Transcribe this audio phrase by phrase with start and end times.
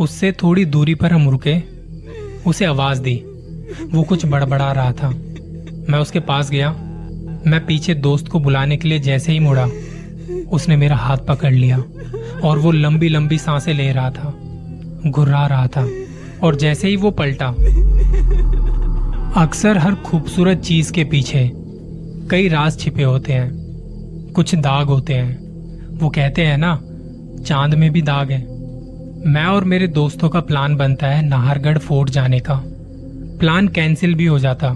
[0.00, 1.62] उससे थोड़ी दूरी पर हम रुके।
[2.46, 3.14] उसे आवाज़ दी।
[3.92, 5.08] वो कुछ बड़बड़ा रहा था।
[5.88, 6.70] मैं उसके पास गया।
[7.46, 9.68] मैं पीछे दोस्त को बुलाने के लिए जैसे ही मुड़ा।
[10.52, 11.84] उसने मेरा हाथ पकड़ लिया
[12.44, 14.34] और वो लंबी लंबी साँसें ले रहा था।
[15.06, 15.88] घुर्रा रहा था
[16.42, 17.46] और जैसे ही वो पलटा,
[19.42, 21.52] अक्सर हर खूबसूरत चीज़ के पीछे
[22.30, 23.60] कई राज छिपे होते हैं।
[24.34, 25.38] कुछ दाग होते हैं।
[25.98, 26.82] वो कहते हैं ना,
[27.44, 28.49] चाँद में भी दाग है।
[29.26, 32.62] मैं और मेरे दोस्तों का प्लान बनता है नाहरगढ़ फोर्ट जाने का।
[33.40, 34.68] प्लान कैंसिल भी हो जाता।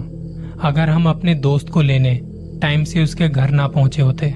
[0.61, 2.21] अगर हम अपने दोस्त को लेने
[2.61, 4.29] टाइम से उसके घर ना पहुँचे होते।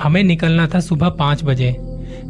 [0.00, 1.76] हमें निकलना था सुबह पाँच बजे,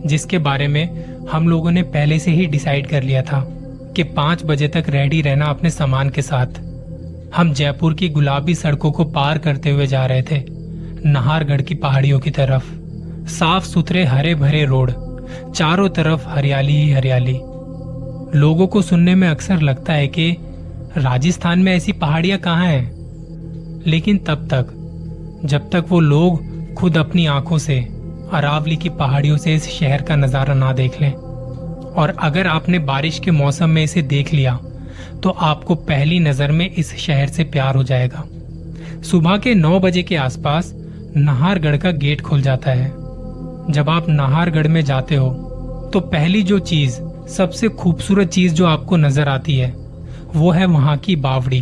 [0.06, 3.48] जिसके बारे में हम लोगों ने पहले से ही डिसाइड कर लिया था
[3.96, 6.46] कि पाँच बजे तक रेडी रहना अपने सामान के साथ।
[7.36, 10.44] हम जयपुर की गुलाबी सड़कों को पार करते हुए जा रहे थे,
[11.06, 12.72] नाहरगढ़ की पहाड़ियों की तरफ़।
[13.28, 15.13] साफ़ सुथरे हरे भरे रोड
[15.54, 17.38] चारों तरफ़ हरियाली ही हरियाली।
[18.38, 20.30] लोगों को सुनने में अक्सर लगता है कि
[20.96, 23.82] राजस्थान में ऐसी पहाड़ियाँ कहाँ हैं?
[23.86, 24.66] लेकिन तब तक,
[25.44, 27.78] जब तक वो लोग खुद अपनी आँखों से,
[28.32, 33.18] अरावली की पहाड़ियों से इस शहर का नज़ारा ना देख लें। और अगर आपने बारिश
[33.18, 34.58] के मौसम में इसे देख लिया
[35.22, 38.24] तो आपको पहली नज़र में इस शहर से प्यार हो जाएगा।
[39.02, 40.72] सुबह के नौ बजे के आसपास,
[41.16, 43.03] नाहरगढ़ का गेट खुल जाता है।
[43.70, 45.30] जब आप नाहरगढ़ में जाते हो
[45.92, 49.70] तो पहली जो चीज़, सबसे खूबसूरत चीज़ जो आपको नज़र आती है,
[50.34, 51.60] वो है वहाँ की बावड़ी।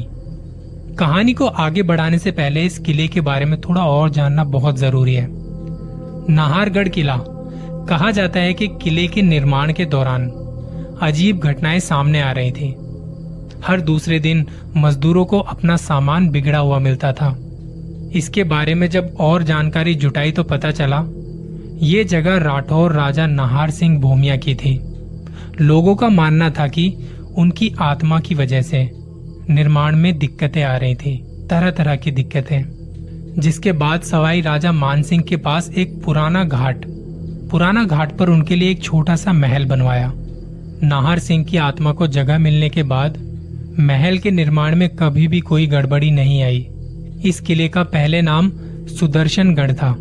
[0.98, 4.78] कहानी को आगे बढ़ाने से पहले इस किले के बारे में थोड़ा और जानना बहुत
[4.78, 5.26] ज़रूरी है।
[6.30, 7.16] नाहरगढ़ किला,
[7.88, 10.28] कहा जाता है कि किले के निर्माण के दौरान,
[11.02, 12.74] अजीब घटनाएँ सामने आ रही थी।
[13.64, 17.36] हर दूसरे दिन, मजदूरों को अपना सामान बिगड़ा हुआ मिलता था।
[18.14, 21.04] इसके बारे में जब और जानकारी जुटाई तो पता चला
[21.82, 24.80] ये जगह राठौर राजा नाहर सिंह भूमिया की थी।
[25.60, 26.96] लोगों का मानना था कि
[27.36, 28.90] उनकी आत्मा की वजह से
[29.50, 31.16] निर्माण में दिक्कतें आ रही थी
[31.50, 32.62] तरह तरह की दिक्कतें।
[33.38, 36.84] जिसके बाद सवाई राजा मानसिंह के पास एक पुराना घाट
[37.50, 40.12] पुराना घाट पर उनके लिए एक छोटा सा महल बनवाया।
[40.82, 43.18] नाहर सिंह की आत्मा को जगह मिलने के बाद
[43.80, 46.68] महल के निर्माण में कभी भी कोई गड़बड़ी नहीं आई।
[47.24, 48.52] इस किले का पहले नाम
[48.98, 49.96] सुदर्शनगढ़ था।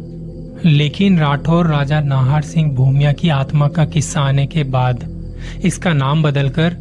[0.66, 5.06] लेकिन राठौर राजा नाहर सिंह भूमिया की आत्मा का किस्सा आने के बाद
[5.66, 6.76] इसका नाम बदलकर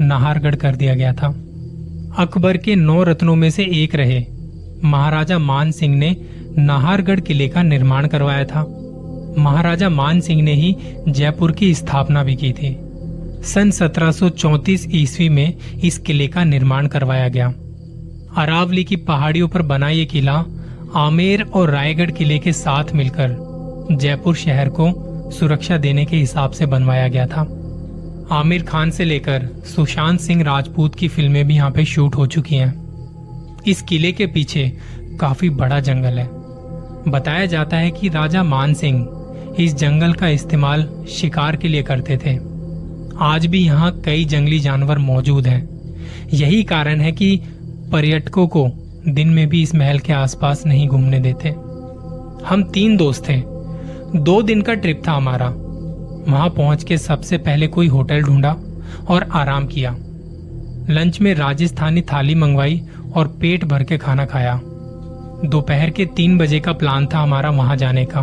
[0.00, 1.26] नाहरगढ़ कर दिया गया था।
[2.18, 4.24] अकबर के नौ रत्नों में से एक रहे।
[4.84, 6.16] महाराजा मान सिंह ने
[6.58, 8.62] नाहरगढ़ किले का निर्माण करवाया था।
[9.38, 10.76] महाराजा मान सिंह ने ही
[11.08, 12.76] जयपुर की स्थापना भी की थी।
[13.44, 17.48] सन 1734 ईस्वी में इस किले का निर्माण करवाया गया।
[18.36, 20.44] अरावली की पहाड़ियों पर बना ये किला
[20.96, 24.90] आमेर और रायगढ़ किले के साथ मिलकर जयपुर शहर को
[25.30, 27.40] सुरक्षा देने के हिसाब से बनवाया गया था।
[28.30, 32.56] आमिर खान से लेकर सुशांत सिंह राजपूत की फ़िल्में भी यहाँ पे शूट हो चुकी
[32.56, 34.78] हैं। इस किले के पीछे
[35.20, 36.28] काफ़ी बड़ा जंगल है।
[37.08, 39.08] बताया जाता है कि राजा मान सिंह
[39.58, 42.38] इस जंगल का इस्तेमाल शिकार के लिए करते थे।
[43.20, 45.68] आज भी यहाँ कई जंगली जानवर मौजूद हैं।
[46.32, 47.36] यही कारण है कि
[47.92, 48.70] पर्यटकों को
[49.08, 51.48] दिन में भी इस महल के आसपास नहीं घूमने देते।
[52.46, 53.42] हम तीन दोस्त थे
[54.16, 55.48] दो दिन का ट्रिप था हमारा।
[56.28, 58.56] वहाँ पहुँच के सबसे पहले कोई होटल ढूंढा
[59.08, 59.94] और आराम किया।
[60.90, 62.80] लंच में राजस्थानी थाली मंगवाई
[63.16, 64.60] और पेट भर के खाना खाया।
[65.44, 68.20] दोपहर के तीन बजे का प्लान था हमारा वहाँ जाने का।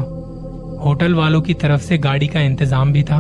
[0.84, 3.20] होटल वालों की तरफ़ से गाड़ी का इंतज़ाम भी था।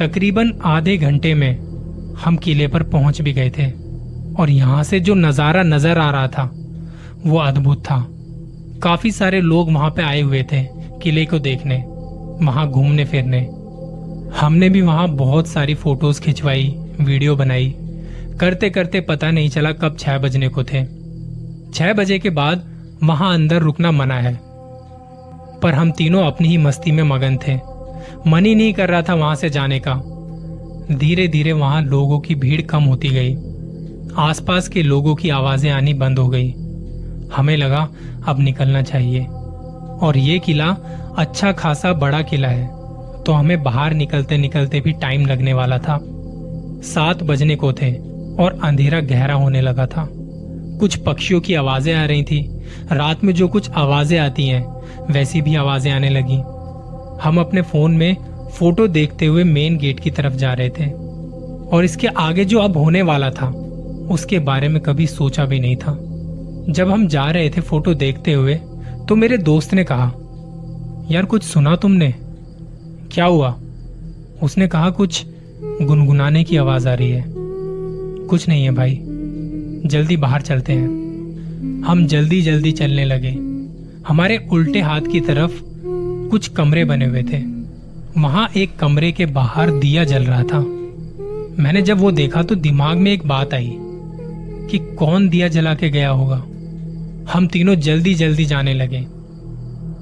[0.00, 1.52] तकरीबन आधे घंटे में
[2.24, 3.70] हम किले पर पहुँच भी गए थे।
[4.34, 6.50] और यहाँ से जो नज़ारा नज़र आ रहा था
[7.24, 8.06] वो अद्भुत था।
[8.82, 10.62] काफ़ी सारे लोग वहाँ पे आए हुए थे
[11.02, 11.76] किले को देखने,
[12.46, 13.40] वहाँ घूमने फिरने।
[14.36, 17.74] हमने भी वहाँ बहुत सारी फ़ोटोज़ खिंचवाई, वीडियो बनाई।
[18.40, 20.84] करते करते पता नहीं चला कब छह बजने को थे।
[21.72, 22.64] छह बजे के बाद
[23.04, 24.40] वहाँ अंदर रुकना मना है।
[25.62, 27.54] पर हम तीनों अपनी ही मस्ती में मगन थे।
[28.26, 29.94] मन ही नहीं कर रहा था वहाँ से जाने का।
[30.96, 33.34] धीरे धीरे वहाँ लोगों की भीड़ कम होती गई।
[34.18, 36.54] आसपास के लोगों की आवाज़ें आनी बंद हो गई।
[37.34, 37.88] हमें लगा,
[38.28, 39.26] अब निकलना चाहिए।
[40.02, 40.76] और ये किला
[41.18, 42.76] अच्छा खासा बड़ा किला है।
[43.22, 45.98] तो हमें बाहर निकलते निकलते भी टाइम लगने वाला था।
[46.82, 47.94] सात बजने को थे
[48.42, 50.08] और अंधेरा गहरा होने लगा था।
[50.80, 52.62] कुछ पक्षियों की आवाज़ें आ रही थी।
[52.92, 54.82] रात में जो कुछ आवाज़ें आती हैं,
[55.12, 56.38] वैसी भी आवाज़ें आने लगी।
[57.22, 58.16] हम अपने फ़ोन में
[58.54, 60.84] फ़ोटो देखते हुए मेन गेट की तरफ़ जा रहे थे।
[61.72, 63.46] और इसके आगे जो अब होने वाला था,
[64.10, 65.98] उसके बारे में कभी सोचा भी नहीं था।
[66.70, 68.54] जब हम जा रहे थे फ़ोटो देखते हुए
[69.08, 70.12] तो मेरे दोस्त ने कहा,
[71.10, 72.14] यार, कुछ सुना तुमने?
[73.12, 73.58] क्या हुआ?
[74.42, 75.26] उसने कहा, कुछ
[75.82, 77.24] गुनगुनाने की आवाज़ आ रही है।
[78.26, 79.00] कुछ नहीं है भाई,
[79.86, 83.30] जल्दी बाहर चलते हैं। हम जल्दी जल्दी चलने लगे।
[84.08, 85.62] हमारे उल्टे हाथ की तरफ़
[86.30, 87.42] कुछ कमरे बने हुए थे।
[88.20, 90.58] वहाँ एक कमरे के बाहर दिया जल रहा था।
[91.62, 93.76] मैंने जब वो देखा तो दिमाग में एक बात आई
[94.70, 96.44] कि कौन दिया जला के गया होगा?
[97.32, 98.98] हम तीनों जल्दी जल्दी जाने लगे।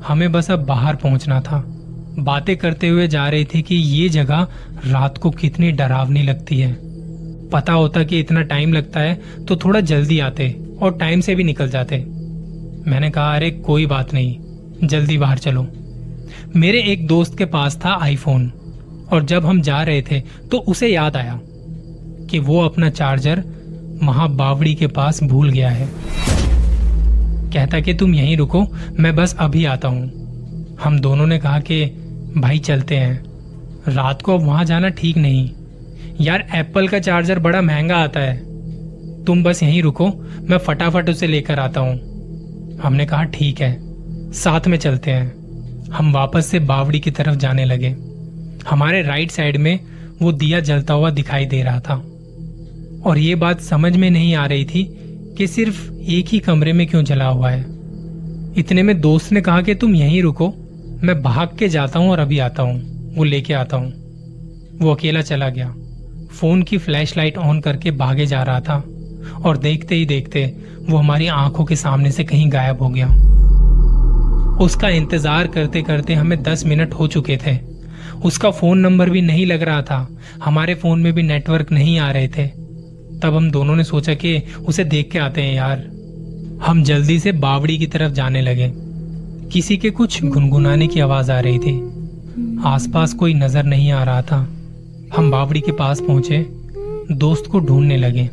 [0.06, 1.64] हमें बस अब बाहर पहुँचना था।
[2.18, 4.46] बातें करते हुए जा रही थी कि ये जगह
[4.86, 6.72] रात को कितनी डरावनी लगती है।
[7.50, 11.44] पता होता कि इतना टाइम लगता है तो थोड़ा जल्दी आते और टाइम से भी
[11.44, 11.96] निकल जाते।
[12.86, 14.36] मैंने कहा, अरे, कोई बात नहीं,
[14.84, 15.66] जल्दी बाहर चलो।
[16.56, 18.52] मेरे एक दोस्त के पास था आईफोन
[19.12, 21.40] और जब हम जा रहे थे तो उसे याद आया
[22.30, 23.44] कि वो अपना चार्जर
[24.02, 25.88] महाबावड़ी के पास भूल गया है।
[27.54, 28.66] कहता कि तुम यहीं रुको,
[29.00, 30.24] मैं बस अभी आता हूँ।
[30.84, 31.84] हम दोनों ने कहा कि,
[32.36, 33.24] भाई चलते हैं।
[33.88, 35.50] रात को अब वहाँ जाना ठीक नहीं।
[36.20, 38.36] यार, एप्पल का चार्जर बड़ा महँगा आता है।
[39.24, 40.08] तुम बस यहीं रुको,
[40.50, 42.14] मैं फटाफट उसे लेकर आता हूँ।
[42.82, 43.78] हमने कहा, ठीक है,
[44.32, 45.44] साथ में चलते हैं।
[45.90, 47.96] हम वापस से बावड़ी की तरफ़ जाने लगे।
[48.68, 49.80] हमारे राइट साइड में
[50.22, 51.94] वो दिया जलता हुआ दिखाई दे रहा था।
[53.06, 55.00] और ये बात समझ में नहीं आ रही थी
[55.38, 57.60] कि सिर्फ़ एक ही कमरे में क्यों जला हुआ है?
[58.58, 60.48] इतने में दोस्त ने कहा कि तुम यहीं रुको।
[61.02, 63.92] मैं भाग के जाता हूँ और अभी आता हूँ। वो लेके आता हूँ।
[64.78, 65.74] वो अकेला चला गया।
[66.40, 68.84] फ़ोन की फ्लैश लाइट ऑन करके भागे जा रहा था।
[69.44, 70.56] और देखते ही देखते
[70.90, 73.08] वो हमारी आँखों के सामने से कहीं गायब हो गया।
[74.64, 77.58] उसका इंतज़ार करते करते हमें दस मिनट हो चुके थे।
[78.24, 80.08] उसका फ़ोन नंबर भी नहीं लग रहा था।
[80.44, 82.63] हमारे फ़ोन में भी नेटवर्क नहीं आ रहे थे।
[83.22, 85.82] तब हम दोनों ने सोचा कि उसे देख के आते हैं यार।
[86.66, 88.72] हम जल्दी से बावड़ी की तरफ़ जाने लगे।
[89.52, 91.74] किसी के कुछ गुनगुनाने की आवाज़ आ रही थी।
[92.66, 94.36] आसपास कोई नज़र नहीं आ रहा था।
[95.16, 96.38] हम बावड़ी के पास पहुँचे।
[97.12, 98.24] दोस्त को ढूँढने लगे।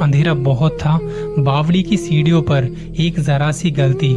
[0.00, 0.98] अंधेरा बहुत था।
[1.38, 2.64] बावड़ी की सीढ़ियों पर
[3.00, 4.16] एक जरा सी गलती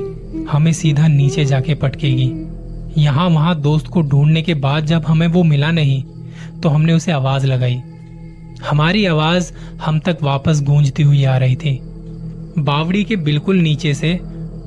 [0.52, 2.32] हमें सीधा नीचे जाके पटकेगी।
[2.98, 6.04] यहाँ वहाँ दोस्त को ढूँढने के बाद जब हमें वो मिला नहीं
[6.62, 7.82] तो हमने उसे आवाज़ लगाई।
[8.70, 11.80] हमारी आवाज़ हम तक वापस गूंजती हुई आ रही थी।
[12.60, 14.20] बावड़ी के बिल्कुल नीचे से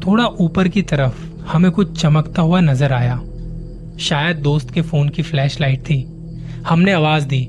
[0.06, 3.16] थोड़ा ऊपर की तरफ़ हमें कुछ चमकता हुआ नज़र आया।
[4.00, 6.02] शायद दोस्त के फ़ोन की फ्लैश लाइट थी।
[6.68, 7.48] हमने आवाज़ दी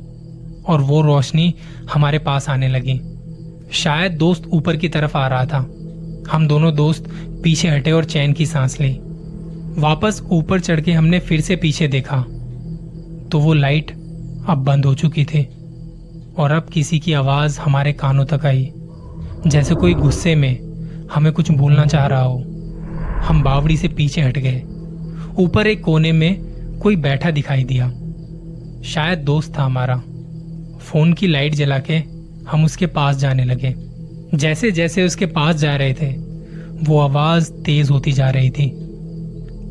[0.67, 1.53] और वो रोशनी
[1.93, 2.99] हमारे पास आने लगी।
[3.71, 5.57] शायद दोस्त ऊपर की तरफ़ आ रहा था।
[6.31, 7.03] हम दोनों दोस्त
[7.43, 8.99] पीछे हटे और चैन की सांस ली।
[9.81, 12.21] वापस ऊपर चढ़ के हमने फिर से पीछे देखा।
[13.31, 13.91] तो वो लाइट
[14.49, 15.47] अब बंद हो चुकी थी।
[16.37, 18.73] और अब किसी की आवाज़ हमारे कानों तक आई।
[19.47, 20.59] जैसे कोई गुस्से में
[21.13, 22.37] हमें कुछ बोलना चाह रहा हो।
[23.21, 24.61] हम बावड़ी से पीछे हट गए।
[25.37, 26.39] ऊपर एक कोने में
[26.79, 27.89] कोई बैठा दिखाई दिया।
[28.83, 30.01] शायद दोस्त था हमारा।
[30.79, 31.97] फ़ोन की लाइट जला के
[32.51, 33.75] हम उसके पास जाने लगे।
[34.37, 36.11] जैसे जैसे उसके पास जा रहे थे,
[36.83, 38.71] वो आवाज़ तेज होती जा रही थी।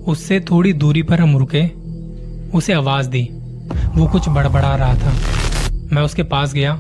[0.06, 1.68] उससे थोड़ी दूरी पर हम रुके।
[2.50, 3.28] उसे आवाज़ दी।
[3.94, 5.12] वो कुछ बड़बड़ा रहा था।
[5.94, 6.78] मैं उसके पास गया,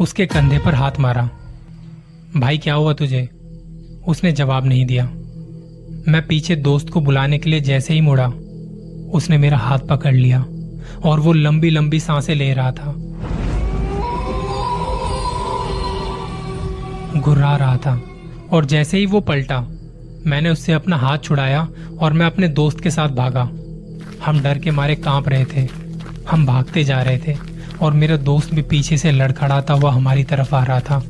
[0.00, 1.28] उसके कंधे पर हाथ मारा।
[2.36, 3.28] भाई, क्या हुआ तुझे?
[4.06, 5.04] उसने जवाब नहीं दिया।
[6.08, 8.26] मैं पीछे दोस्त को बुलाने के लिए जैसे ही मुड़ा,
[9.12, 10.44] उसने मेरा हाथ पकड़ लिया
[11.04, 12.94] और वो लंबी लंबी साँसें ले रहा था।
[17.16, 18.00] गुर्रा रहा था
[18.52, 19.60] और जैसे ही वो पलटा,
[20.26, 21.68] मैंने उससे अपना हाथ छुड़ाया
[22.00, 23.50] और मैं अपने दोस्त के साथ भागा।
[24.26, 25.68] हम डर के मारे काँप रहे थे,
[26.30, 27.49] हम भागते जा रहे थे।
[27.82, 31.02] और मेरा दोस्त भी पीछे से लड़खड़ाता हुआ हमारी तरफ़ आ रहा था।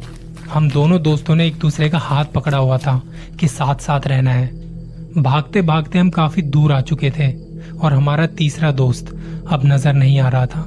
[0.51, 3.01] हम दोनों दोस्तों ने एक दूसरे का हाथ पकड़ा हुआ था
[3.41, 4.47] कि साथ साथ रहना है।
[5.19, 7.31] भागते भागते हम काफ़ी दूर आ चुके थे
[7.79, 9.17] और हमारा तीसरा दोस्त
[9.49, 10.67] अब नज़र नहीं आ रहा था।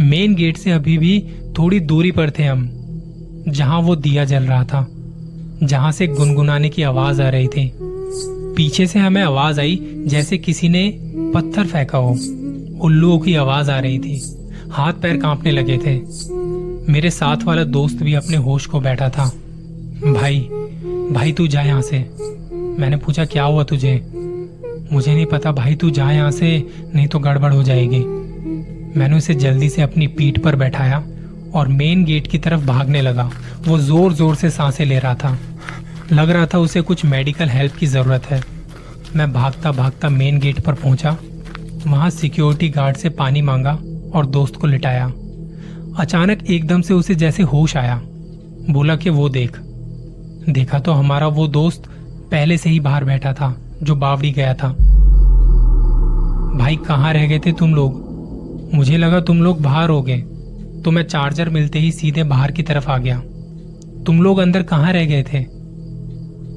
[0.00, 1.18] मेन गेट से अभी भी
[1.58, 2.68] थोड़ी दूरी पर थे हम,
[3.48, 4.86] जहाँ वो दिया जल रहा था,
[5.62, 7.72] जहाँ से गुनगुनाने की आवाज़ आ रही थी।
[8.56, 10.88] पीछे से हमें आवाज़ आई जैसे किसी ने
[11.34, 12.10] पत्थर फेंका हो।
[12.80, 14.20] उल्लुओं की आवाज़ आ रही थी।
[14.72, 15.94] हाथ पैर कांपने लगे थे।
[16.92, 19.24] मेरे साथ वाला दोस्त भी अपने होश को बैठा था।
[20.04, 20.38] भाई
[21.12, 21.98] भाई तू जा यहाँ से।
[22.78, 23.94] मैंने पूछा, क्या हुआ तुझे?
[24.92, 28.00] मुझे नहीं पता भाई, तू जा यहाँ से, नहीं तो गड़बड़ हो जाएगी।
[28.98, 31.02] मैंने उसे जल्दी से अपनी पीठ पर बैठाया
[31.54, 33.30] और मेन गेट की तरफ़ भागने लगा।
[33.66, 35.38] वो ज़ोर ज़ोर से साँसें ले रहा था।
[36.12, 38.42] लग रहा था उसे कुछ मेडिकल हेल्प की ज़रूरत है।
[39.16, 41.16] मैं भागता भागता मेन गेट पर पहुँचा।
[41.86, 43.78] वहाँ सिक्योरिटी गार्ड से पानी मांगा।
[44.14, 45.12] और दोस्त को लिटाया।
[45.98, 48.02] अचानक एकदम से उसे जैसे होश आया।
[48.70, 49.58] बोला कि वो देख।
[50.48, 51.82] देखा तो हमारा वो दोस्त
[52.30, 54.68] पहले से ही बाहर बैठा था, जो बावड़ी गया था।
[56.58, 58.12] भाई, कहाँ रह गए थे तुम लोग?
[58.74, 60.18] मुझे लगा तुम लोग बाहर हो गए
[60.84, 63.22] तो मैं चार्जर मिलते ही सीधे बाहर की तरफ़ आ गया।
[64.06, 65.40] तुम लोग अंदर कहाँ रह गए थे?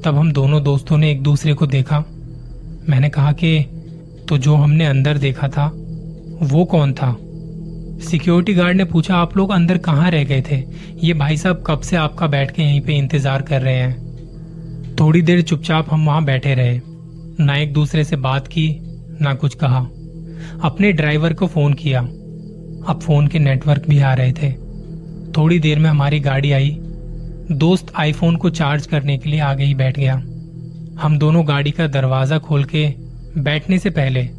[0.03, 2.03] तब हम दोनों दोस्तों ने एक दूसरे को देखा।
[2.89, 3.65] मैंने कहा कि
[4.29, 5.71] तो जो हमने अंदर देखा था,
[6.41, 7.17] वो कौन था?
[8.01, 10.63] सिक्योरिटी गार्ड ने पूछा, आप लोग अंदर कहाँ रह गए थे?
[10.97, 14.95] ये भाई साहब कब से आपका बैठ के यहीं पे इंतज़ार कर रहे हैं?
[14.99, 16.79] थोड़ी देर चुपचाप हम वहाँ बैठे रहे।
[17.39, 18.67] ना एक दूसरे से बात की,
[19.21, 19.79] ना कुछ कहा।
[20.63, 24.51] अपने ड्राइवर को फ़ोन किया। अब फ़ोन के नेटवर्क भी आ रहे थे।
[25.31, 26.77] थोड़ी देर में हमारी गाड़ी आई।
[27.51, 30.15] दोस्त आईफोन को चार्ज करने के लिए आगे ही बैठ गया।
[31.01, 32.87] हम दोनों गाड़ी का दरवाज़ा खोल के
[33.37, 34.29] बैठने से पहले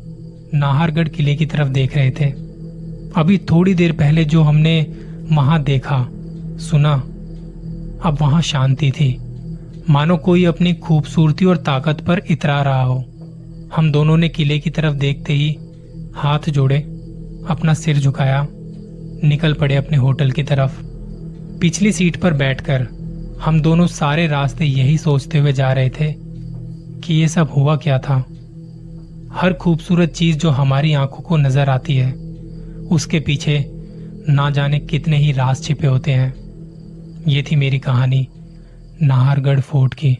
[0.54, 2.45] नाहरगढ़ किले की तरफ़ देख रहे थे।
[3.14, 4.80] अभी थोड़ी देर पहले जो हमने
[5.32, 6.06] वहाँ देखा,
[6.58, 6.92] सुना,
[8.04, 9.16] अब वहाँ शांति थी।
[9.90, 13.04] मानो कोई अपनी खूबसूरती और ताकत पर इतरा रहा हो।
[13.76, 15.56] हम दोनों ने किले की तरफ़ देखते ही
[16.14, 16.78] हाथ जोड़े,
[17.48, 18.46] अपना सिर झुकाया,
[19.24, 20.82] निकल पड़े अपने होटल की तरफ़।
[21.60, 22.86] पिछली सीट पर बैठकर
[23.42, 26.12] हम दोनों सारे रास्ते यही सोचते हुए जा रहे थे
[27.00, 28.24] कि ये सब हुआ क्या था।
[29.32, 32.25] हर खूबसूरत चीज़ जो हमारी आँखों को नज़र आती है
[32.90, 33.70] उसके पीछे
[34.28, 36.34] ना जाने कितने ही राज छिपे होते हैं।
[37.28, 38.28] ये थी मेरी कहानी,
[39.02, 40.18] नाहरगढ़ फोर्ट की।